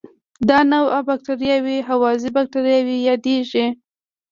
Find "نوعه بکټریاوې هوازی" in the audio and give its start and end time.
0.73-2.29